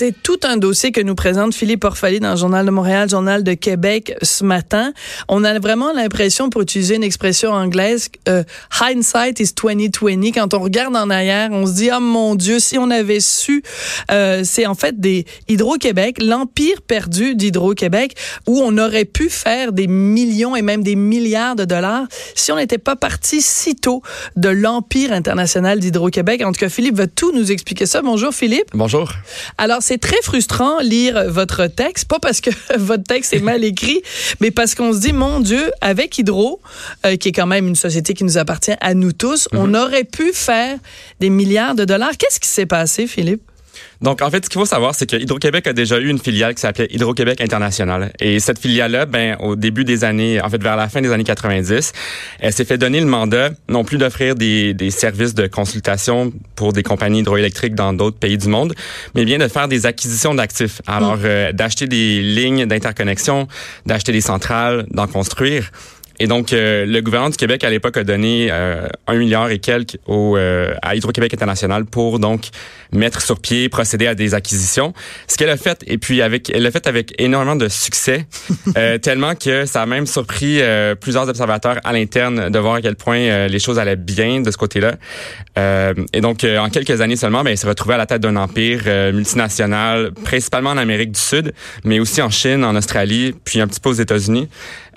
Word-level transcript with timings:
C'est 0.00 0.14
tout 0.22 0.38
un 0.44 0.58
dossier 0.58 0.92
que 0.92 1.00
nous 1.00 1.16
présente 1.16 1.56
Philippe 1.56 1.82
Orphalie 1.82 2.20
dans 2.20 2.30
le 2.30 2.36
Journal 2.36 2.64
de 2.64 2.70
Montréal, 2.70 3.10
Journal 3.10 3.42
de 3.42 3.54
Québec 3.54 4.14
ce 4.22 4.44
matin. 4.44 4.92
On 5.26 5.42
a 5.42 5.58
vraiment 5.58 5.92
l'impression, 5.92 6.50
pour 6.50 6.62
utiliser 6.62 6.94
une 6.94 7.02
expression 7.02 7.50
anglaise, 7.50 8.08
euh, 8.28 8.44
hindsight 8.80 9.40
is 9.40 9.54
2020. 9.60 10.30
Quand 10.32 10.54
on 10.54 10.60
regarde 10.60 10.94
en 10.94 11.10
arrière, 11.10 11.48
on 11.50 11.66
se 11.66 11.72
dit, 11.72 11.90
oh 11.92 11.98
mon 11.98 12.36
Dieu, 12.36 12.60
si 12.60 12.78
on 12.78 12.92
avait 12.92 13.18
su, 13.18 13.64
euh, 14.12 14.42
c'est 14.44 14.66
en 14.66 14.76
fait 14.76 15.00
des 15.00 15.26
Hydro-Québec, 15.48 16.22
l'empire 16.22 16.80
perdu 16.80 17.34
d'Hydro-Québec, 17.34 18.14
où 18.46 18.60
on 18.62 18.78
aurait 18.78 19.04
pu 19.04 19.28
faire 19.28 19.72
des 19.72 19.88
millions 19.88 20.54
et 20.54 20.62
même 20.62 20.84
des 20.84 20.94
milliards 20.94 21.56
de 21.56 21.64
dollars 21.64 22.06
si 22.36 22.52
on 22.52 22.56
n'était 22.56 22.78
pas 22.78 22.94
parti 22.94 23.42
si 23.42 23.74
tôt 23.74 24.02
de 24.36 24.48
l'empire 24.48 25.12
international 25.12 25.80
d'Hydro-Québec. 25.80 26.44
En 26.44 26.52
tout 26.52 26.60
cas, 26.60 26.68
Philippe 26.68 26.94
va 26.94 27.08
tout 27.08 27.32
nous 27.32 27.50
expliquer 27.50 27.86
ça. 27.86 28.00
Bonjour 28.00 28.32
Philippe. 28.32 28.68
Bonjour. 28.74 29.12
Alors, 29.56 29.82
c'est 29.88 29.96
très 29.96 30.20
frustrant 30.22 30.80
lire 30.80 31.30
votre 31.30 31.66
texte, 31.66 32.08
pas 32.08 32.18
parce 32.18 32.42
que 32.42 32.50
votre 32.76 33.04
texte 33.04 33.32
est 33.32 33.40
mal 33.40 33.64
écrit, 33.64 34.02
mais 34.38 34.50
parce 34.50 34.74
qu'on 34.74 34.92
se 34.92 35.00
dit, 35.00 35.14
mon 35.14 35.40
Dieu, 35.40 35.70
avec 35.80 36.18
Hydro, 36.18 36.60
euh, 37.06 37.16
qui 37.16 37.30
est 37.30 37.32
quand 37.32 37.46
même 37.46 37.66
une 37.66 37.74
société 37.74 38.12
qui 38.12 38.24
nous 38.24 38.36
appartient 38.36 38.76
à 38.82 38.92
nous 38.92 39.12
tous, 39.12 39.48
on 39.52 39.68
mhm. 39.68 39.76
aurait 39.76 40.04
pu 40.04 40.34
faire 40.34 40.78
des 41.20 41.30
milliards 41.30 41.74
de 41.74 41.86
dollars. 41.86 42.18
Qu'est-ce 42.18 42.38
qui 42.38 42.48
s'est 42.48 42.66
passé, 42.66 43.06
Philippe? 43.06 43.47
Donc, 44.00 44.22
en 44.22 44.30
fait, 44.30 44.44
ce 44.44 44.50
qu'il 44.50 44.60
faut 44.60 44.66
savoir, 44.66 44.94
c'est 44.94 45.08
que 45.08 45.16
Hydro-Québec 45.16 45.66
a 45.66 45.72
déjà 45.72 45.98
eu 45.98 46.08
une 46.08 46.18
filiale 46.18 46.54
qui 46.54 46.60
s'appelait 46.60 46.88
Hydro-Québec 46.90 47.40
International. 47.40 48.12
Et 48.20 48.38
cette 48.38 48.58
filiale-là, 48.58 49.06
ben, 49.06 49.36
au 49.40 49.56
début 49.56 49.84
des 49.84 50.04
années, 50.04 50.40
en 50.40 50.48
fait, 50.48 50.62
vers 50.62 50.76
la 50.76 50.88
fin 50.88 51.00
des 51.00 51.10
années 51.10 51.24
90, 51.24 51.92
elle 52.40 52.52
s'est 52.52 52.64
fait 52.64 52.78
donner 52.78 53.00
le 53.00 53.06
mandat 53.06 53.50
non 53.68 53.84
plus 53.84 53.98
d'offrir 53.98 54.34
des, 54.34 54.72
des 54.74 54.90
services 54.90 55.34
de 55.34 55.46
consultation 55.46 56.32
pour 56.54 56.72
des 56.72 56.82
compagnies 56.82 57.20
hydroélectriques 57.20 57.74
dans 57.74 57.92
d'autres 57.92 58.18
pays 58.18 58.38
du 58.38 58.48
monde, 58.48 58.74
mais 59.14 59.24
bien 59.24 59.38
de 59.38 59.48
faire 59.48 59.68
des 59.68 59.86
acquisitions 59.86 60.34
d'actifs. 60.34 60.80
Alors, 60.86 61.16
mm. 61.16 61.22
euh, 61.24 61.52
d'acheter 61.52 61.86
des 61.86 62.20
lignes 62.22 62.66
d'interconnexion, 62.66 63.48
d'acheter 63.86 64.12
des 64.12 64.20
centrales, 64.20 64.86
d'en 64.90 65.06
construire. 65.06 65.70
Et 66.20 66.26
donc, 66.26 66.52
euh, 66.52 66.84
le 66.84 67.00
gouvernement 67.00 67.30
du 67.30 67.36
Québec, 67.36 67.62
à 67.62 67.70
l'époque, 67.70 67.96
a 67.96 68.04
donné 68.04 68.48
euh, 68.50 68.88
un 69.06 69.14
milliard 69.14 69.50
et 69.50 69.58
quelques 69.58 69.98
au, 70.06 70.36
euh, 70.36 70.74
à 70.82 70.96
Hydro-Québec 70.96 71.32
International 71.34 71.84
pour 71.84 72.18
donc 72.18 72.48
mettre 72.90 73.22
sur 73.22 73.38
pied, 73.38 73.68
procéder 73.68 74.06
à 74.08 74.14
des 74.14 74.34
acquisitions. 74.34 74.94
Ce 75.28 75.36
qu'elle 75.36 75.50
a 75.50 75.56
fait, 75.56 75.84
et 75.86 75.98
puis 75.98 76.20
avec, 76.22 76.50
elle 76.50 76.62
l'a 76.62 76.70
fait 76.70 76.86
avec 76.86 77.14
énormément 77.20 77.54
de 77.54 77.68
succès, 77.68 78.26
tellement 79.02 79.34
que 79.34 79.66
ça 79.66 79.82
a 79.82 79.86
même 79.86 80.06
surpris 80.06 80.60
plusieurs 81.00 81.28
observateurs 81.28 81.78
à 81.84 81.92
l'interne 81.92 82.48
de 82.48 82.58
voir 82.58 82.76
à 82.76 82.80
quel 82.80 82.96
point 82.96 83.46
les 83.46 83.58
choses 83.58 83.78
allaient 83.78 83.96
bien 83.96 84.40
de 84.40 84.50
ce 84.50 84.56
côté-là. 84.56 84.94
Et 86.12 86.20
donc, 86.20 86.44
en 86.44 86.68
quelques 86.70 87.00
années 87.00 87.16
seulement, 87.16 87.42
ben, 87.42 87.50
elle 87.50 87.58
s'est 87.58 87.68
retrouvée 87.68 87.94
à 87.94 87.98
la 87.98 88.06
tête 88.06 88.22
d'un 88.22 88.36
empire 88.36 88.82
multinational, 89.12 90.12
principalement 90.24 90.70
en 90.70 90.76
Amérique 90.76 91.12
du 91.12 91.20
Sud, 91.20 91.52
mais 91.84 92.00
aussi 92.00 92.22
en 92.22 92.30
Chine, 92.30 92.64
en 92.64 92.76
Australie, 92.76 93.34
puis 93.44 93.60
un 93.60 93.66
petit 93.66 93.80
peu 93.80 93.90
aux 93.90 93.94
États-Unis. 93.94 94.48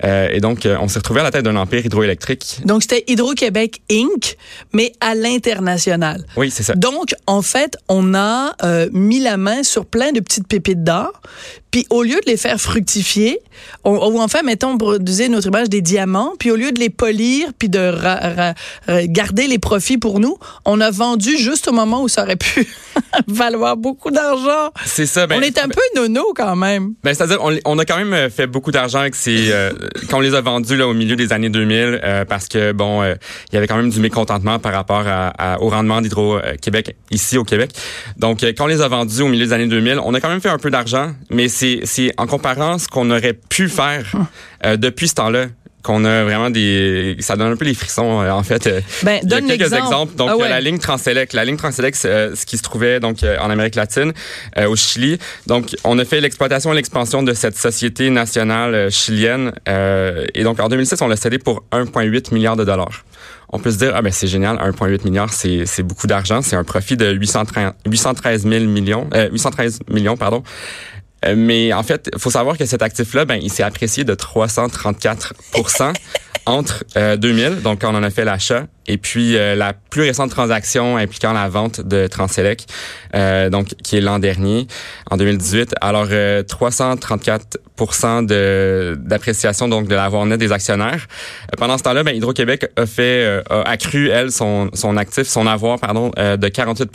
et 0.02 0.40
donc, 0.40 0.66
on 0.80 0.88
s'est 0.88 0.98
retrouvé 0.98 1.20
à 1.20 1.24
la 1.24 1.30
tête 1.30 1.44
d'un 1.44 1.56
empire 1.56 1.84
hydroélectrique. 1.84 2.60
Donc, 2.64 2.82
c'était 2.82 3.04
Hydro-Québec 3.06 3.82
Inc., 3.90 4.36
mais 4.72 4.92
à 5.00 5.14
l'international. 5.14 6.24
Oui, 6.36 6.50
c'est 6.50 6.62
ça. 6.62 6.74
Donc, 6.74 7.14
en 7.26 7.42
fait, 7.42 7.76
on 7.88 8.14
a 8.14 8.54
euh, 8.62 8.88
mis 8.92 9.20
la 9.20 9.36
main 9.36 9.62
sur 9.62 9.86
plein 9.86 10.12
de 10.12 10.20
petites 10.20 10.46
pépites 10.46 10.84
d'or, 10.84 11.20
puis 11.70 11.86
au 11.90 12.02
lieu 12.02 12.16
de 12.24 12.30
les 12.30 12.36
faire 12.36 12.60
fructifier, 12.60 13.38
on, 13.84 13.94
ou 14.12 14.20
enfin, 14.20 14.42
mettons, 14.42 14.76
pour 14.76 14.94
utiliser 14.94 15.28
notre 15.28 15.48
image 15.48 15.68
des 15.68 15.80
diamants, 15.80 16.32
puis 16.38 16.50
au 16.50 16.56
lieu 16.56 16.72
de 16.72 16.80
les 16.80 16.90
polir, 16.90 17.48
puis 17.58 17.68
de 17.68 17.94
garder 19.06 19.46
les 19.46 19.58
profits 19.58 19.98
pour 19.98 20.20
nous, 20.20 20.36
on 20.64 20.80
a 20.80 20.90
vendu 20.90 21.36
juste 21.36 21.68
au 21.68 21.72
moment 21.72 22.02
où 22.02 22.08
ça 22.08 22.22
aurait 22.22 22.36
pu 22.36 22.66
valoir 23.26 23.76
beaucoup 23.76 24.10
d'argent. 24.10 24.70
C'est 24.84 25.06
ça. 25.06 25.26
Ben, 25.26 25.38
on 25.38 25.42
est 25.42 25.58
un 25.58 25.68
peu 25.68 25.80
nono 25.96 26.32
quand 26.34 26.56
même. 26.56 26.94
Ben, 27.02 27.14
c'est-à-dire, 27.14 27.38
on, 27.42 27.56
on, 27.64 27.78
a 27.78 27.84
quand 27.84 27.96
même 27.96 28.12
euh, 28.12 28.30
fait 28.30 28.46
beaucoup 28.46 28.70
d'argent 28.70 29.00
avec 29.00 29.14
ces, 29.14 29.50
euh, 29.50 29.72
quand 30.08 30.18
on 30.18 30.20
les 30.20 30.34
a 30.34 30.40
vendus 30.40 30.76
là 30.76 30.86
au 30.86 30.94
milieu 30.94 31.16
des 31.16 31.32
années 31.32 31.50
2000, 31.50 32.00
euh, 32.02 32.24
parce 32.24 32.48
que 32.48 32.72
bon, 32.72 33.02
il 33.04 33.54
y 33.54 33.56
avait 33.56 33.66
quand 33.66 33.76
même 33.76 33.90
du 33.90 34.00
mécontentement 34.00 34.58
par 34.58 34.72
rapport 34.72 35.04
à, 35.06 35.60
au 35.60 35.68
rendement 35.68 36.00
d'Hydro-Québec 36.00 36.96
ici 37.10 37.38
au 37.38 37.44
Québec. 37.44 37.72
Donc, 38.16 38.42
quand 38.42 38.64
on 38.64 38.68
les 38.68 38.80
a 38.80 38.88
vendus 38.88 39.22
au 39.22 39.28
milieu 39.28 39.46
des 39.46 39.52
années 39.52 39.66
2000, 39.66 40.00
on 40.04 40.14
a 40.14 40.20
quand 40.20 40.28
même 40.28 40.40
fait 40.40 40.48
un 40.48 40.58
peu 40.58 40.70
d'argent, 40.70 41.12
mais 41.30 41.48
c'est 41.48 42.12
en 42.16 42.26
comparant 42.26 42.78
ce 42.78 42.88
qu'on 42.88 43.10
aurait 43.10 43.34
pu 43.34 43.68
faire 43.68 44.04
euh, 44.64 44.76
depuis 44.76 45.08
ce 45.08 45.14
temps-là 45.14 45.46
qu'on 45.82 46.04
a 46.04 46.22
vraiment 46.22 46.50
des 46.50 47.16
ça 47.20 47.36
donne 47.36 47.52
un 47.52 47.56
peu 47.56 47.64
les 47.64 47.74
frissons 47.74 48.20
euh, 48.20 48.30
en 48.30 48.42
fait. 48.42 48.68
Ben, 49.02 49.20
il 49.22 49.30
y 49.30 49.34
a 49.34 49.40
quelques 49.40 49.72
exemples. 49.72 50.14
Donc 50.14 50.30
ah 50.32 50.48
la 50.48 50.60
ligne 50.60 50.78
Transelec. 50.78 51.32
La 51.32 51.44
ligne 51.44 51.56
Transelec 51.56 51.96
euh, 52.04 52.34
ce 52.34 52.46
qui 52.46 52.56
se 52.56 52.62
trouvait 52.62 53.00
donc 53.00 53.18
en 53.22 53.50
Amérique 53.50 53.74
latine 53.74 54.12
au 54.66 54.76
Chili. 54.76 55.18
Donc 55.46 55.76
on 55.84 55.98
a 55.98 56.04
fait 56.04 56.20
l'exploitation 56.20 56.72
et 56.72 56.76
l'expansion 56.76 57.22
de 57.22 57.32
cette 57.34 57.56
société 57.56 58.10
nationale 58.10 58.90
chilienne 58.90 59.52
et 59.66 60.42
donc 60.44 60.60
en 60.60 60.68
2006 60.68 61.00
on 61.02 61.08
l'a 61.08 61.16
cédé 61.16 61.38
pour 61.38 61.64
1,8 61.72 62.32
milliard 62.32 62.56
de 62.56 62.64
dollars. 62.64 63.04
On 63.54 63.58
peut 63.58 63.70
se 63.70 63.76
dire, 63.76 63.92
ah 63.94 64.00
ben 64.00 64.10
c'est 64.10 64.28
génial, 64.28 64.56
1,8 64.56 65.04
milliard, 65.04 65.30
c'est, 65.30 65.66
c'est 65.66 65.82
beaucoup 65.82 66.06
d'argent, 66.06 66.40
c'est 66.40 66.56
un 66.56 66.64
profit 66.64 66.96
de 66.96 67.12
813, 67.12 67.72
813 67.86 68.48
000 68.48 68.64
millions, 68.64 69.10
813 69.30 69.80
millions, 69.90 70.16
pardon. 70.16 70.42
Euh, 71.24 71.34
mais 71.36 71.72
en 71.72 71.82
fait, 71.82 72.10
il 72.12 72.18
faut 72.18 72.30
savoir 72.30 72.58
que 72.58 72.64
cet 72.64 72.82
actif-là, 72.82 73.24
ben, 73.24 73.38
il 73.42 73.50
s'est 73.50 73.62
apprécié 73.62 74.04
de 74.04 74.14
334% 74.14 75.92
entre 76.46 76.84
2000, 77.16 77.44
euh, 77.44 77.60
donc 77.60 77.80
quand 77.80 77.92
on 77.92 77.98
en 77.98 78.02
a 78.02 78.10
fait 78.10 78.24
l'achat, 78.24 78.66
et 78.86 78.98
puis 78.98 79.36
euh, 79.36 79.54
la 79.54 79.72
plus 79.72 80.02
récente 80.02 80.30
transaction 80.30 80.96
impliquant 80.96 81.32
la 81.32 81.48
vente 81.48 81.80
de 81.80 82.06
Transelec, 82.06 82.66
euh, 83.14 83.50
donc 83.50 83.68
qui 83.82 83.96
est 83.96 84.00
l'an 84.00 84.18
dernier, 84.18 84.66
en 85.10 85.16
2018. 85.16 85.74
Alors 85.80 86.08
334 86.46 87.58
de 88.26 88.96
d'appréciation 89.00 89.66
donc 89.66 89.88
de 89.88 89.94
l'avoir 89.94 90.24
net 90.24 90.38
des 90.38 90.52
actionnaires. 90.52 91.06
pendant 91.58 91.76
ce 91.76 91.82
temps-là, 91.82 92.04
ben, 92.04 92.14
Hydro-Québec 92.14 92.70
a 92.76 92.86
fait 92.86 93.42
a 93.50 93.62
accru 93.62 94.08
elle 94.08 94.30
son 94.30 94.70
son 94.72 94.96
actif, 94.96 95.26
son 95.26 95.46
avoir 95.46 95.80
pardon 95.80 96.10
de 96.16 96.48
48 96.48 96.90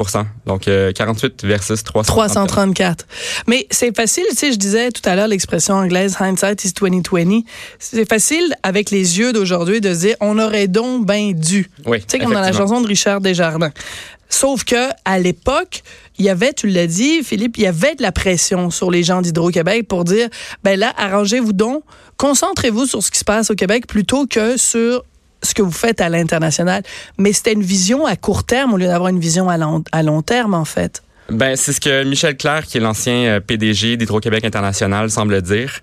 Donc 0.46 0.70
48 0.96 1.44
versus 1.44 1.84
334. 1.84 2.08
334. 2.08 3.06
Mais 3.48 3.68
c'est 3.70 3.96
facile, 3.96 4.24
tu 4.30 4.36
sais, 4.36 4.52
je 4.52 4.58
disais 4.58 4.92
tout 4.92 5.08
à 5.10 5.16
l'heure 5.16 5.28
l'expression 5.28 5.76
anglaise 5.76 6.16
hindsight 6.20 6.64
is 6.64 6.74
2020. 6.74 7.42
C'est 7.80 8.08
facile 8.08 8.56
avec 8.64 8.90
les 8.90 9.20
yeux 9.20 9.34
d'aujourd'hui 9.34 9.82
de 9.82 9.94
dire 9.94 10.16
on 10.22 10.40
aurait 10.40 10.68
donc 10.68 11.06
bien 11.06 11.32
dû. 11.34 11.70
Oui, 11.86 12.00
tu 12.00 12.06
sais, 12.10 12.20
comme 12.20 12.34
dans 12.34 12.42
la 12.42 12.54
chanson 12.54 12.82
de 12.82 12.88
Richard 12.88 13.22
Desjardins. 13.22 13.72
Sauf 14.30 14.64
que 14.64 14.90
à 15.06 15.20
l'époque, 15.20 15.84
il 16.18 16.26
y 16.26 16.30
avait, 16.30 16.54
tu 16.54 16.68
l'as 16.68 16.88
dit, 16.88 17.24
Philippe, 17.24 17.58
il 17.58 17.64
y 17.64 17.68
avait 17.68 17.96
de 17.96 18.02
la 18.02 18.12
pression 18.12 18.70
sur 18.70 18.92
les 18.92 19.04
gens 19.04 19.22
d'Hydro-Québec 19.22 19.88
pour 19.88 20.04
dire, 20.04 20.30
ben 20.64 20.78
là, 20.78 20.94
arrangez-vous 20.98 21.54
donc, 21.54 21.84
concentrez-vous 22.18 22.86
sur 22.86 23.04
ce 23.04 23.12
qui 23.12 23.20
se 23.20 23.26
passe 23.26 23.52
au 23.52 23.56
Québec 23.56 23.88
plutôt 23.88 24.26
que 24.26 24.58
sur 24.58 25.04
ce 25.44 25.54
que 25.54 25.62
vous 25.62 25.72
faites 25.72 26.02
à 26.02 26.10
l'international. 26.10 26.84
Mais 27.18 27.32
c'était 27.32 27.54
une 27.54 27.64
vision 27.64 28.06
à 28.06 28.16
court 28.16 28.44
terme 28.44 28.74
au 28.74 28.78
lieu 28.78 28.88
d'avoir 28.88 29.10
une 29.10 29.20
vision 29.20 29.50
à 29.50 29.58
long, 29.58 29.84
à 29.92 30.04
long 30.04 30.22
terme, 30.22 30.54
en 30.54 30.66
fait. 30.66 31.04
Ben, 31.30 31.56
c'est 31.56 31.74
ce 31.74 31.82
que 31.82 32.04
Michel 32.04 32.38
Clair, 32.38 32.66
qui 32.66 32.78
est 32.78 32.82
l'ancien 32.82 33.26
euh, 33.26 33.40
PDG 33.42 33.98
d'Hydro-Québec 33.98 34.46
International, 34.46 35.10
semble 35.10 35.42
dire. 35.42 35.82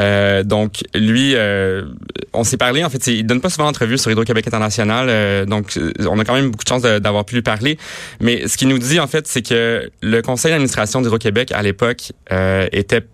Euh, 0.00 0.42
donc 0.42 0.82
lui, 0.94 1.34
euh, 1.34 1.84
on 2.32 2.44
s'est 2.44 2.56
parlé. 2.56 2.84
En 2.84 2.90
fait, 2.90 3.06
il 3.06 3.24
donne 3.24 3.40
pas 3.40 3.50
souvent 3.50 3.66
d'entrevues 3.66 3.98
sur 3.98 4.10
Hydro-Québec 4.10 4.46
International, 4.46 5.06
euh, 5.08 5.44
donc 5.44 5.78
on 6.08 6.18
a 6.18 6.24
quand 6.24 6.34
même 6.34 6.50
beaucoup 6.50 6.64
de 6.64 6.68
chance 6.68 6.82
d'avoir 6.82 7.24
pu 7.24 7.36
lui 7.36 7.42
parler. 7.42 7.78
Mais 8.20 8.48
ce 8.48 8.56
qu'il 8.56 8.68
nous 8.68 8.78
dit 8.78 9.00
en 9.00 9.06
fait, 9.06 9.26
c'est 9.26 9.42
que 9.42 9.90
le 10.00 10.22
conseil 10.22 10.50
d'administration 10.50 11.00
d'Hydro-Québec 11.00 11.52
à 11.52 11.62
l'époque 11.62 12.12
était 12.72 13.04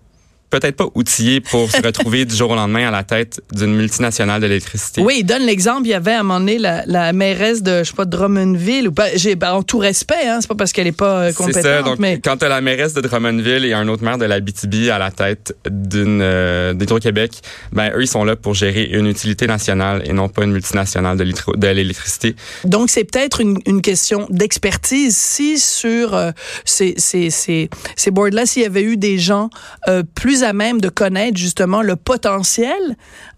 peut-être 0.50 0.76
pas 0.76 0.88
outillés 0.94 1.40
pour 1.40 1.70
se 1.70 1.80
retrouver 1.84 2.24
du 2.24 2.34
jour 2.34 2.50
au 2.50 2.54
lendemain 2.54 2.88
à 2.88 2.90
la 2.90 3.04
tête 3.04 3.40
d'une 3.52 3.74
multinationale 3.74 4.40
de 4.40 4.46
l'électricité. 4.46 5.00
Oui, 5.02 5.18
il 5.20 5.24
donne 5.24 5.42
l'exemple. 5.42 5.86
Il 5.86 5.90
y 5.90 5.94
avait 5.94 6.12
à 6.12 6.20
un 6.20 6.22
moment 6.22 6.40
donné 6.40 6.58
la, 6.58 6.84
la 6.86 7.12
mairesse 7.12 7.62
de, 7.62 7.78
je 7.78 7.90
sais 7.90 7.94
pas, 7.94 8.04
Drummondville, 8.04 8.88
ou 8.88 8.92
pas, 8.92 9.08
j'ai, 9.14 9.36
ben, 9.36 9.52
en 9.52 9.62
tout 9.62 9.78
respect, 9.78 10.26
hein, 10.26 10.38
c'est 10.40 10.48
pas 10.48 10.54
parce 10.54 10.72
qu'elle 10.72 10.86
est 10.86 10.92
pas 10.92 11.20
euh, 11.20 11.32
compétente. 11.32 11.62
C'est 11.62 11.68
ça. 11.68 11.82
Donc, 11.82 11.98
mais... 11.98 12.20
quand 12.22 12.36
tu 12.36 12.48
la 12.48 12.60
mairesse 12.60 12.94
de 12.94 13.00
Drummondville 13.00 13.64
et 13.64 13.72
un 13.72 13.86
autre 13.88 14.02
maire 14.02 14.18
de 14.18 14.24
la 14.24 14.40
BTB 14.40 14.90
à 14.90 14.98
la 14.98 15.10
tête 15.10 15.56
d'une 15.70 16.20
euh, 16.22 16.74
d'Hydro-Québec, 16.74 17.32
ben 17.72 17.92
eux, 17.94 18.02
ils 18.02 18.08
sont 18.08 18.24
là 18.24 18.36
pour 18.36 18.54
gérer 18.54 18.84
une 18.84 19.06
utilité 19.06 19.46
nationale 19.46 20.02
et 20.04 20.12
non 20.12 20.28
pas 20.28 20.44
une 20.44 20.52
multinationale 20.52 21.16
de, 21.16 21.24
de 21.24 21.66
l'électricité. 21.68 22.34
Donc, 22.64 22.90
c'est 22.90 23.04
peut-être 23.04 23.40
une, 23.40 23.58
une 23.66 23.82
question 23.82 24.26
d'expertise 24.30 25.16
si 25.16 25.58
sur 25.58 26.14
euh, 26.14 26.30
ces, 26.64 26.94
ces, 26.96 27.30
ces, 27.30 27.70
ces 27.96 28.10
boards-là, 28.10 28.46
s'il 28.46 28.62
y 28.62 28.66
avait 28.66 28.82
eu 28.82 28.96
des 28.96 29.18
gens 29.18 29.50
euh, 29.88 30.02
plus 30.40 30.44
à 30.44 30.52
même 30.52 30.80
de 30.80 30.88
connaître 30.88 31.36
justement 31.36 31.82
le 31.82 31.96
potentiel 31.96 32.72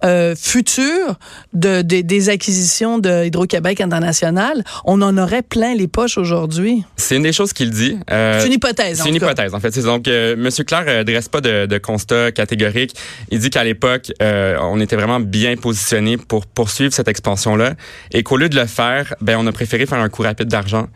euh, 0.04 0.34
futur 0.36 1.18
de, 1.52 1.82
de, 1.82 2.00
des 2.00 2.28
acquisitions 2.28 2.98
de 2.98 3.24
Hydro-Québec 3.24 3.80
International, 3.80 4.62
on 4.84 5.00
en 5.02 5.16
aurait 5.16 5.42
plein 5.42 5.74
les 5.74 5.88
poches 5.88 6.18
aujourd'hui. 6.18 6.84
C'est 6.96 7.16
une 7.16 7.22
des 7.22 7.32
choses 7.32 7.52
qu'il 7.52 7.70
dit. 7.70 7.98
Euh, 8.10 8.40
c'est 8.40 8.46
une 8.46 8.52
hypothèse. 8.54 9.00
C'est 9.02 9.08
une 9.08 9.14
hypothèse, 9.14 9.54
en 9.54 9.60
fait. 9.60 9.78
Donc, 9.80 10.08
euh, 10.08 10.34
M. 10.34 10.50
Claire 10.64 10.84
euh, 10.86 11.04
dresse 11.04 11.28
pas 11.28 11.40
de, 11.40 11.66
de, 11.66 11.78
constat 11.78 12.32
catégorique. 12.32 12.94
Il 13.30 13.38
dit 13.38 13.50
qu'à 13.50 13.64
l'époque, 13.64 14.12
euh, 14.22 14.56
on 14.60 14.80
était 14.80 14.96
vraiment 14.96 15.20
bien 15.20 15.56
positionné 15.56 16.16
pour 16.16 16.46
poursuivre 16.46 16.92
cette 16.92 17.08
expansion-là 17.08 17.74
et 18.12 18.22
qu'au 18.22 18.36
lieu 18.36 18.48
de 18.48 18.56
le 18.56 18.66
faire, 18.66 19.14
ben, 19.20 19.36
on 19.38 19.46
a 19.46 19.52
préféré 19.52 19.86
faire 19.86 20.00
un 20.00 20.08
coup 20.08 20.22
rapide 20.22 20.48
d'argent. 20.48 20.88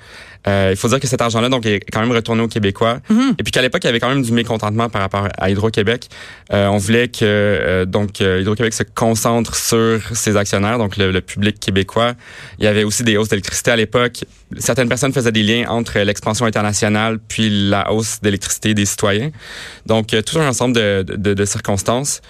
Euh, 0.48 0.68
il 0.70 0.76
faut 0.76 0.88
dire 0.88 1.00
que 1.00 1.06
cet 1.06 1.20
argent-là 1.20 1.48
donc 1.48 1.66
est 1.66 1.80
quand 1.92 2.00
même 2.00 2.12
retourné 2.12 2.42
aux 2.42 2.48
Québécois. 2.48 2.98
Mm-hmm. 3.10 3.34
Et 3.38 3.42
puis 3.42 3.52
qu'à 3.52 3.62
l'époque, 3.62 3.82
il 3.84 3.86
y 3.86 3.90
avait 3.90 4.00
quand 4.00 4.08
même 4.08 4.22
du 4.22 4.32
mécontentement 4.32 4.88
par 4.88 5.02
rapport 5.02 5.28
à 5.36 5.50
Hydro-Québec. 5.50 6.08
Euh, 6.52 6.66
on 6.68 6.76
voulait 6.76 7.08
que 7.08 7.24
euh, 7.24 7.84
donc 7.84 8.20
euh, 8.20 8.40
Hydro-Québec 8.40 8.72
se 8.72 8.84
concentre 8.84 9.56
sur 9.56 10.00
ses 10.14 10.36
actionnaires, 10.36 10.78
donc 10.78 10.96
le, 10.96 11.10
le, 11.10 11.20
public 11.20 11.58
québécois. 11.58 12.14
Il 12.58 12.64
y 12.64 12.68
avait 12.68 12.84
aussi 12.84 13.02
des 13.02 13.16
hausses 13.16 13.28
d'électricité 13.28 13.72
à 13.72 13.76
l'époque. 13.76 14.24
Certaines 14.58 14.88
personnes 14.88 15.12
faisaient 15.12 15.32
des 15.32 15.42
liens 15.42 15.68
entre 15.68 15.98
l'expansion 15.98 16.46
internationale 16.46 17.18
puis 17.18 17.68
la 17.68 17.92
hausse 17.92 18.20
d'électricité 18.22 18.74
des 18.74 18.86
citoyens. 18.86 19.30
Donc 19.86 20.08
tout 20.24 20.38
un 20.38 20.48
ensemble 20.48 20.76
de, 20.76 21.04
de, 21.06 21.34
de 21.34 21.44
circonstances. 21.44 22.20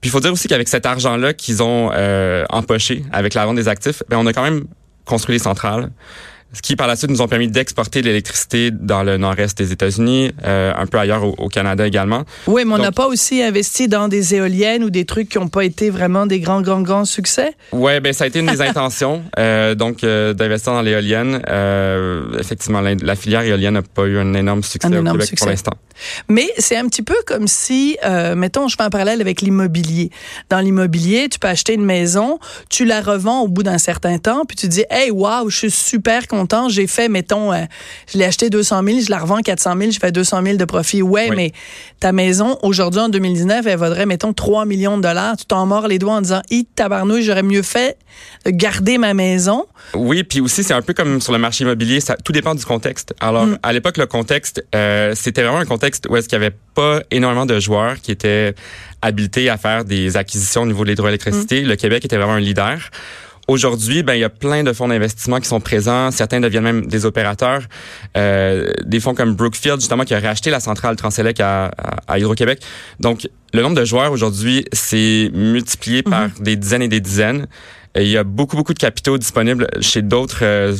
Puis 0.00 0.08
il 0.08 0.12
faut 0.12 0.20
dire 0.20 0.32
aussi 0.32 0.46
qu'avec 0.46 0.68
cet 0.68 0.86
argent-là 0.86 1.32
qu'ils 1.34 1.62
ont 1.62 1.90
empoché 2.50 3.02
avec 3.10 3.34
la 3.34 3.46
vente 3.46 3.56
des 3.56 3.68
actifs, 3.68 4.02
ben 4.08 4.18
on 4.18 4.26
a 4.26 4.32
quand 4.32 4.44
même 4.44 4.64
construit 5.04 5.34
les 5.34 5.40
centrales 5.40 5.90
ce 6.54 6.62
qui 6.62 6.76
par 6.76 6.86
la 6.86 6.96
suite 6.96 7.10
nous 7.10 7.20
ont 7.20 7.28
permis 7.28 7.48
d'exporter 7.48 8.00
de 8.00 8.06
l'électricité 8.06 8.70
dans 8.70 9.02
le 9.02 9.16
nord-est 9.16 9.58
des 9.58 9.72
États-Unis, 9.72 10.32
euh, 10.44 10.72
un 10.76 10.86
peu 10.86 10.98
ailleurs 10.98 11.24
au, 11.24 11.34
au, 11.36 11.48
Canada 11.48 11.86
également. 11.86 12.24
Oui, 12.46 12.64
mais 12.64 12.74
on 12.74 12.78
n'a 12.78 12.92
pas 12.92 13.06
aussi 13.06 13.42
investi 13.42 13.88
dans 13.88 14.08
des 14.08 14.34
éoliennes 14.34 14.84
ou 14.84 14.90
des 14.90 15.04
trucs 15.04 15.28
qui 15.28 15.38
n'ont 15.38 15.48
pas 15.48 15.64
été 15.64 15.90
vraiment 15.90 16.26
des 16.26 16.40
grands, 16.40 16.62
grands, 16.62 16.80
grands 16.80 17.04
succès? 17.04 17.54
Oui, 17.72 18.00
ben 18.00 18.12
ça 18.12 18.24
a 18.24 18.26
été 18.28 18.38
une 18.38 18.46
des 18.46 18.60
intentions, 18.62 19.22
euh, 19.38 19.74
donc 19.74 20.04
euh, 20.04 20.32
d'investir 20.32 20.72
dans 20.72 20.82
l'éolienne. 20.82 21.42
Effectivement, 22.38 22.80
la, 22.80 22.94
la, 22.94 23.16
filière 23.16 23.42
éolienne 23.42 23.74
n'a 23.74 23.82
pas 23.82 24.04
eu 24.04 24.18
un 24.18 24.34
énorme 24.34 24.62
succès 24.62 24.88
un 24.88 24.92
au 24.92 25.00
énorme 25.00 25.18
Québec 25.18 25.28
succès. 25.28 25.44
pour 25.44 25.50
l'instant. 25.50 25.74
Mais 26.28 26.48
c'est 26.58 26.76
un 26.76 26.86
petit 26.88 27.02
peu 27.02 27.16
comme 27.26 27.46
si, 27.46 27.96
mettons, 28.36 28.68
je 28.68 28.76
fais 28.76 28.82
un 28.82 28.90
parallèle 28.90 29.20
avec 29.20 29.40
l'immobilier. 29.40 30.10
Dans 30.50 30.60
l'immobilier, 30.60 31.28
tu 31.28 31.38
peux 31.38 31.48
acheter 31.48 31.74
une 31.74 31.84
maison, 31.84 32.38
tu 32.68 32.84
la 32.84 33.00
revends 33.00 33.42
au 33.42 33.48
bout 33.48 33.62
d'un 33.62 33.78
certain 33.78 34.18
temps, 34.18 34.44
puis 34.44 34.56
tu 34.56 34.68
dis, 34.68 34.84
hey, 34.90 35.10
wow, 35.10 35.48
je 35.48 35.56
suis 35.56 35.70
super 35.70 36.26
content, 36.26 36.43
j'ai 36.68 36.86
fait, 36.86 37.08
mettons, 37.08 37.52
euh, 37.52 37.64
je 38.12 38.18
l'ai 38.18 38.24
acheté 38.24 38.50
200 38.50 38.82
000, 38.84 39.00
je 39.06 39.10
la 39.10 39.18
revends 39.18 39.40
400 39.40 39.74
000, 39.78 39.90
je 39.90 39.98
fais 39.98 40.12
200 40.12 40.42
000 40.42 40.56
de 40.56 40.64
profit. 40.64 41.02
Ouais, 41.02 41.28
oui. 41.30 41.36
mais 41.36 41.52
ta 42.00 42.12
maison, 42.12 42.58
aujourd'hui, 42.62 43.00
en 43.00 43.08
2019, 43.08 43.66
elle 43.66 43.78
vaudrait, 43.78 44.06
mettons, 44.06 44.32
3 44.32 44.64
millions 44.64 44.96
de 44.96 45.02
dollars. 45.02 45.36
Tu 45.36 45.44
t'en 45.44 45.66
mords 45.66 45.88
les 45.88 45.98
doigts 45.98 46.14
en 46.14 46.20
disant, 46.20 46.42
hi, 46.50 46.66
tabarnouille, 46.74 47.22
j'aurais 47.22 47.42
mieux 47.42 47.62
fait 47.62 47.96
de 48.44 48.50
garder 48.50 48.98
ma 48.98 49.14
maison. 49.14 49.66
Oui, 49.94 50.22
puis 50.24 50.40
aussi, 50.40 50.62
c'est 50.62 50.74
un 50.74 50.82
peu 50.82 50.94
comme 50.94 51.20
sur 51.20 51.32
le 51.32 51.38
marché 51.38 51.64
immobilier, 51.64 52.00
ça, 52.00 52.16
tout 52.16 52.32
dépend 52.32 52.54
du 52.54 52.64
contexte. 52.64 53.14
Alors, 53.20 53.46
mm. 53.46 53.58
à 53.62 53.72
l'époque, 53.72 53.96
le 53.96 54.06
contexte, 54.06 54.64
euh, 54.74 55.14
c'était 55.14 55.42
vraiment 55.42 55.58
un 55.58 55.64
contexte 55.64 56.06
où 56.08 56.16
est-ce 56.16 56.28
qu'il 56.28 56.38
y 56.38 56.42
avait 56.42 56.54
pas 56.74 57.00
énormément 57.10 57.46
de 57.46 57.58
joueurs 57.60 58.00
qui 58.00 58.12
étaient 58.12 58.54
habilités 59.02 59.50
à 59.50 59.56
faire 59.56 59.84
des 59.84 60.16
acquisitions 60.16 60.62
au 60.62 60.66
niveau 60.66 60.84
de 60.84 60.90
l'hydroélectricité. 60.90 61.62
Mm. 61.62 61.68
Le 61.68 61.76
Québec 61.76 62.04
était 62.04 62.16
vraiment 62.16 62.34
un 62.34 62.40
leader. 62.40 62.78
Aujourd'hui, 63.46 64.02
ben 64.02 64.14
il 64.14 64.20
y 64.20 64.24
a 64.24 64.30
plein 64.30 64.62
de 64.62 64.72
fonds 64.72 64.88
d'investissement 64.88 65.38
qui 65.38 65.48
sont 65.48 65.60
présents. 65.60 66.10
Certains 66.10 66.40
deviennent 66.40 66.64
même 66.64 66.86
des 66.86 67.04
opérateurs. 67.04 67.62
Euh, 68.16 68.72
des 68.84 69.00
fonds 69.00 69.14
comme 69.14 69.34
Brookfield, 69.34 69.80
justement, 69.80 70.04
qui 70.04 70.14
a 70.14 70.20
racheté 70.20 70.50
la 70.50 70.60
centrale 70.60 70.96
Transelec 70.96 71.40
à, 71.40 71.66
à, 71.66 72.12
à 72.12 72.18
Hydro-Québec. 72.18 72.62
Donc, 73.00 73.28
le 73.52 73.60
nombre 73.60 73.76
de 73.76 73.84
joueurs 73.84 74.12
aujourd'hui, 74.12 74.64
c'est 74.72 75.30
multiplié 75.34 76.00
mm 76.00 76.04
-hmm. 76.06 76.10
par 76.10 76.28
des 76.40 76.56
dizaines 76.56 76.82
et 76.82 76.88
des 76.88 77.00
dizaines. 77.00 77.46
Et 77.94 78.02
il 78.02 78.10
y 78.10 78.16
a 78.16 78.24
beaucoup, 78.24 78.56
beaucoup 78.56 78.74
de 78.74 78.78
capitaux 78.78 79.18
disponibles 79.18 79.68
chez 79.80 80.02
d'autres 80.02 80.42
euh, 80.42 80.74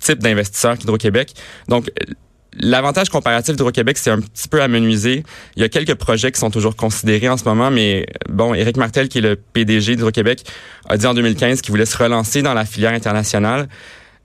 types 0.00 0.18
d'investisseurs 0.18 0.76
qu'Hydro-Québec. 0.76 1.34
Donc, 1.68 1.90
L'avantage 2.60 3.10
comparatif 3.10 3.54
d'Hydro-Québec, 3.54 3.98
c'est 3.98 4.10
un 4.10 4.20
petit 4.20 4.48
peu 4.48 4.62
amenuisé. 4.62 5.22
Il 5.56 5.62
y 5.62 5.64
a 5.64 5.68
quelques 5.68 5.94
projets 5.94 6.32
qui 6.32 6.40
sont 6.40 6.50
toujours 6.50 6.76
considérés 6.76 7.28
en 7.28 7.36
ce 7.36 7.44
moment, 7.44 7.70
mais 7.70 8.06
bon, 8.28 8.54
Éric 8.54 8.76
Martel, 8.76 9.08
qui 9.08 9.18
est 9.18 9.22
le 9.22 9.36
PDG 9.36 9.96
d'Hydro-Québec, 9.96 10.44
a 10.88 10.96
dit 10.96 11.06
en 11.06 11.14
2015 11.14 11.60
qu'il 11.60 11.70
voulait 11.72 11.86
se 11.86 11.96
relancer 11.96 12.42
dans 12.42 12.54
la 12.54 12.64
filière 12.64 12.92
internationale. 12.92 13.68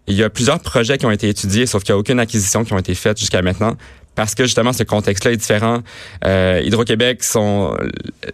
Il 0.07 0.15
y 0.15 0.23
a 0.23 0.29
plusieurs 0.29 0.59
projets 0.59 0.97
qui 0.97 1.05
ont 1.05 1.11
été 1.11 1.29
étudiés, 1.29 1.65
sauf 1.65 1.83
qu'il 1.83 1.93
n'y 1.93 1.97
a 1.97 1.99
aucune 1.99 2.19
acquisition 2.19 2.63
qui 2.63 2.73
ont 2.73 2.79
été 2.79 2.95
faites 2.95 3.19
jusqu'à 3.19 3.41
maintenant 3.41 3.77
parce 4.15 4.35
que 4.35 4.43
justement 4.43 4.73
ce 4.73 4.83
contexte-là 4.83 5.31
est 5.31 5.37
différent. 5.37 5.79
Euh, 6.25 6.61
Hydro-Québec 6.63 7.23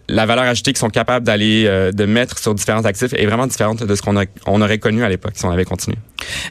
la 0.08 0.26
valeur 0.26 0.44
ajoutée 0.44 0.72
qu'ils 0.72 0.78
sont 0.78 0.90
capables 0.90 1.24
d'aller 1.24 1.64
euh, 1.66 1.92
de 1.92 2.04
mettre 2.04 2.38
sur 2.38 2.54
différents 2.54 2.84
actifs 2.84 3.12
est 3.14 3.26
vraiment 3.26 3.46
différente 3.46 3.82
de 3.82 3.94
ce 3.94 4.02
qu'on 4.02 4.16
on 4.46 4.62
aurait 4.62 4.78
connu 4.78 5.04
à 5.04 5.08
l'époque 5.08 5.32
si 5.34 5.44
on 5.44 5.50
avait 5.50 5.64
continué. 5.64 5.96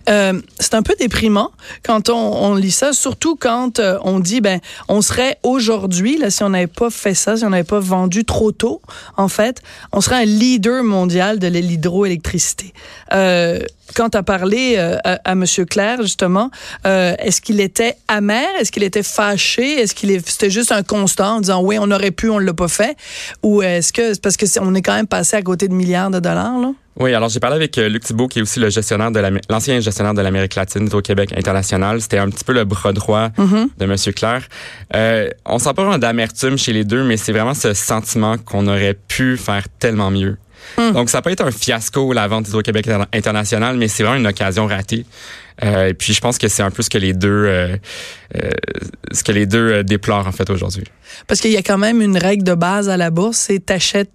Euh, 0.10 0.40
c'est 0.60 0.74
un 0.74 0.82
peu 0.82 0.96
déprimant 1.00 1.52
quand 1.84 2.10
on, 2.10 2.56
lit 2.56 2.72
ça, 2.72 2.94
surtout 2.94 3.36
quand 3.36 3.80
euh, 3.80 3.98
on 4.04 4.20
dit 4.20 4.42
ben 4.42 4.60
on 4.88 5.02
serait 5.02 5.38
aujourd'hui 5.44 6.18
là 6.18 6.30
si 6.30 6.44
on 6.44 6.50
n'avait 6.50 6.68
pas 6.68 6.90
fait 6.90 7.14
ça, 7.14 7.38
si 7.38 7.46
on 7.46 7.50
n'avait 7.50 7.64
pas 7.64 7.80
vendu 7.80 8.26
trop 8.26 8.52
tôt, 8.52 8.82
en 9.18 9.28
fait, 9.28 9.62
on 9.92 10.02
serait 10.02 10.24
un 10.24 10.26
leader 10.26 10.84
mondial 10.84 11.40
de 11.40 11.48
l'hydroélectricité. 11.48 12.74
Euh, 13.14 13.60
quand 13.96 14.10
tu 14.10 14.24
parlé 14.24 14.76
euh, 14.78 14.98
à, 15.04 15.20
à 15.26 15.32
M. 15.32 15.46
Claire, 15.70 16.02
justement, 16.02 16.52
euh, 16.86 17.16
est-ce 17.20 17.42
qu'il 17.42 17.60
était 17.60 17.96
amer? 18.08 18.48
Est-ce 18.60 18.72
qu'il 18.72 18.84
était 18.84 19.04
fâché? 19.04 19.82
Est-ce 19.82 19.96
qu'il 19.96 20.12
est, 20.12 20.28
c'était 20.28 20.50
juste 20.50 20.72
un 20.72 20.84
constant 20.84 21.38
en 21.38 21.42
disant 21.42 21.62
oui, 21.62 21.78
on 21.80 21.90
aurait 21.92 22.12
pu, 22.12 22.30
on 22.30 22.40
l'a 22.40 22.54
pas 22.54 22.68
fait? 22.68 22.96
Ou 23.44 23.62
est-ce 23.62 23.94
que 23.94 24.18
parce 24.20 24.38
que 24.38 24.46
on 24.62 24.76
est 24.76 24.82
quand 24.82 24.96
même 24.96 25.08
passé 25.08 25.38
à 25.38 25.42
côté 25.42 25.68
de 25.68 25.74
milliards 25.74 26.12
de 26.12 26.20
dollars, 26.20 26.60
là? 26.60 26.74
Oui, 27.00 27.14
alors 27.14 27.30
j'ai 27.30 27.40
parlé 27.40 27.56
avec 27.56 27.78
Luc 27.78 28.04
Thibault, 28.04 28.28
qui 28.28 28.40
est 28.40 28.42
aussi 28.42 28.60
le 28.60 28.70
gestionnaire 28.70 29.12
de 29.12 29.22
l'ancien 29.50 29.80
gestionnaire 29.80 30.14
de 30.14 30.22
l'Amérique 30.22 30.56
latine 30.56 30.90
au 30.94 31.02
Québec 31.02 31.34
international. 31.36 32.02
C'était 32.02 32.18
un 32.18 32.30
petit 32.30 32.44
peu 32.44 32.54
le 32.54 32.66
bras 32.66 32.92
droit 32.92 33.30
mm 33.30 33.46
-hmm. 33.46 33.68
de 33.78 33.86
M. 33.86 34.14
Claire. 34.14 34.44
Euh, 34.96 35.30
on 35.46 35.60
sent 35.60 35.74
pas 35.76 35.84
vraiment 35.84 35.98
d'amertume 35.98 36.58
chez 36.58 36.74
les 36.74 36.84
deux, 36.84 37.04
mais 37.04 37.18
c'est 37.18 37.32
vraiment 37.32 37.54
ce 37.54 37.74
sentiment 37.74 38.38
qu'on 38.38 38.68
aurait 38.68 38.98
pu 39.08 39.38
faire 39.38 39.66
tellement 39.80 40.12
mieux. 40.12 40.38
Mm. 40.78 40.92
Donc, 40.92 41.10
ça 41.10 41.22
peut 41.22 41.32
être 41.32 41.46
un 41.46 41.52
fiasco, 41.52 42.14
la 42.14 42.28
vente 42.28 42.46
d'Hydro-Québec 42.46 42.88
international, 43.14 43.78
mais 43.78 43.88
c'est 43.88 44.04
vraiment 44.04 44.20
une 44.20 44.28
occasion 44.28 44.68
ratée. 44.68 45.06
Euh, 45.64 45.90
et 45.90 45.94
puis, 45.94 46.14
je 46.14 46.22
pense 46.22 46.38
que 46.38 46.48
c'est 46.48 46.64
un 46.64 46.72
peu 46.72 46.84
ce 46.84 46.90
que 46.90 46.98
les 46.98 47.14
deux, 47.14 47.30
euh, 47.30 47.78
euh, 48.36 48.50
ce 49.12 49.24
que 49.24 49.32
les 49.32 49.46
deux 49.46 49.84
déplorent, 49.84 50.28
en 50.28 50.32
fait, 50.32 50.50
aujourd'hui. 50.50 50.86
Parce 51.28 51.42
qu'il 51.42 51.52
y 51.52 51.58
a 51.58 51.62
quand 51.62 51.78
même 51.78 52.02
une 52.02 52.18
règle 52.18 52.44
de 52.44 52.54
base 52.56 52.90
à 52.90 52.98
la 52.98 53.10
bourse, 53.10 53.38
c'est 53.38 53.60
t'achètes 53.66 54.12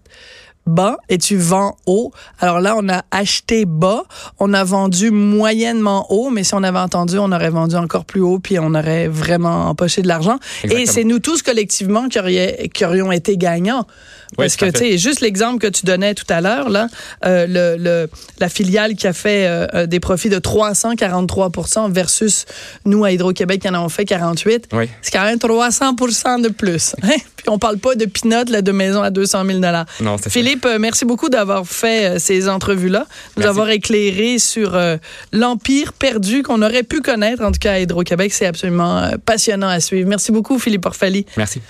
bas 0.67 0.99
et 1.09 1.19
tu 1.19 1.37
vends 1.37 1.77
haut. 1.87 2.13
Alors 2.41 2.61
là, 2.61 2.75
on 2.77 2.89
a 2.89 3.03
acheté 3.11 3.65
bas, 3.65 4.05
on 4.39 4.53
a 4.55 4.65
vendu 4.65 5.11
moyennement 5.11 6.07
haut, 6.11 6.31
mais 6.31 6.45
si 6.45 6.55
on 6.55 6.63
avait 6.63 6.79
entendu, 6.79 7.19
on 7.19 7.33
aurait 7.33 7.51
vendu 7.51 7.77
encore 7.77 8.05
plus 8.05 8.21
haut, 8.21 8.39
puis 8.39 8.59
on 8.59 8.75
aurait 8.75 9.09
vraiment 9.09 9.69
empoché 9.69 10.03
de 10.03 10.09
l'argent. 10.09 10.39
Et 10.65 10.87
c'est 10.87 11.05
nous 11.05 11.19
tous 11.19 11.43
collectivement 11.43 12.09
qui, 12.09 12.19
auriez, 12.19 12.71
qui 12.73 12.85
aurions 12.85 13.13
été 13.13 13.37
gagnants. 13.37 13.87
Parce 14.37 14.57
oui, 14.61 14.71
que, 14.71 14.73
tu 14.73 14.79
sais, 14.79 14.99
juste 14.99 15.21
l'exemple 15.21 15.59
que 15.59 15.67
tu 15.67 15.87
donnais 15.87 16.15
tout 16.15 16.27
à 16.29 16.41
l'heure, 16.41 16.69
là, 16.69 16.89
euh, 17.25 17.47
le, 17.49 17.77
le, 17.83 18.11
la 18.39 18.49
filiale 18.49 18.95
qui 18.95 19.07
a 19.07 19.13
fait 19.13 19.47
euh, 19.47 19.87
des 19.87 20.01
profits 20.01 20.29
de 20.29 20.39
343% 20.39 21.91
versus 21.93 22.45
nous, 22.85 23.05
à 23.05 23.13
Hydro-Québec, 23.13 23.63
qui 23.63 23.69
en 23.69 23.75
avons 23.75 23.89
fait 23.89 24.05
48, 24.05 24.69
oui. 24.73 24.89
c'est 25.03 25.13
quand 25.13 25.25
même 25.25 25.39
300 25.39 25.95
de 26.41 26.49
plus. 26.49 26.95
Hein? 27.05 27.17
Puis 27.37 27.51
on 27.51 27.59
parle 27.59 27.77
pas 27.77 27.95
de 27.95 28.07
pinote, 28.07 28.49
là, 28.49 28.63
de 28.63 28.73
maison 28.73 29.03
à 29.03 29.11
200 29.11 29.45
000 29.45 29.59
Non, 30.01 30.17
Philippe, 30.17 30.63
ça. 30.65 30.79
merci 30.79 31.05
beaucoup 31.05 31.29
d'avoir 31.29 31.67
fait 31.67 32.19
ces 32.19 32.49
entrevues-là, 32.49 33.07
nous 33.37 33.45
avoir 33.45 33.69
éclairé 33.69 34.39
sur 34.39 34.75
euh, 34.75 34.97
l'empire 35.33 35.93
perdu 35.93 36.43
qu'on 36.43 36.63
aurait 36.63 36.83
pu 36.83 37.01
connaître, 37.01 37.43
en 37.43 37.53
tout 37.53 37.59
cas 37.61 37.73
à 37.73 37.79
Hydro-Québec. 37.81 38.33
C'est 38.33 38.47
absolument 38.47 38.99
euh, 38.99 39.11
passionnant 39.25 39.69
à 39.69 39.81
suivre. 39.81 40.09
Merci 40.09 40.33
beaucoup, 40.33 40.59
Philippe 40.59 40.87
Orfali. 40.87 41.27
Merci. 41.37 41.61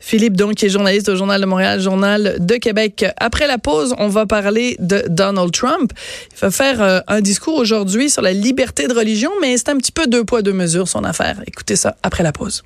Philippe, 0.00 0.36
donc, 0.36 0.54
qui 0.54 0.66
est 0.66 0.68
journaliste 0.68 1.08
au 1.08 1.16
Journal 1.16 1.40
de 1.40 1.46
Montréal, 1.46 1.80
Journal 1.80 2.36
de 2.38 2.54
Québec. 2.56 3.04
Après 3.18 3.46
la 3.46 3.58
pause, 3.58 3.94
on 3.98 4.08
va 4.08 4.26
parler 4.26 4.76
de 4.78 5.04
Donald 5.08 5.52
Trump. 5.52 5.92
Il 6.32 6.38
va 6.38 6.50
faire 6.50 6.82
euh, 6.82 7.00
un 7.08 7.20
discours 7.20 7.56
aujourd'hui 7.56 8.10
sur 8.10 8.22
la 8.22 8.32
liberté 8.32 8.86
de 8.86 8.94
religion, 8.94 9.30
mais 9.40 9.56
c'est 9.56 9.68
un 9.68 9.76
petit 9.76 9.92
peu 9.92 10.06
deux 10.06 10.24
poids, 10.24 10.42
deux 10.42 10.52
mesures, 10.52 10.88
son 10.88 11.04
affaire. 11.04 11.42
Écoutez 11.46 11.76
ça 11.76 11.96
après 12.02 12.22
la 12.22 12.32
pause. 12.32 12.62